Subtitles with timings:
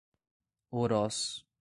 [0.71, 1.43] Orós